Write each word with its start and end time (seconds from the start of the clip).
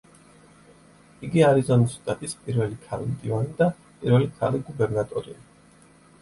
იგი 1.27 1.43
არიზონის 1.49 1.93
შტატის 1.97 2.33
პირველი 2.47 2.79
ქალი 2.87 3.11
მდივანი 3.11 3.53
და 3.61 3.69
პირველი 4.01 4.31
ქალი 4.41 4.63
გუბერნატორია. 4.71 5.39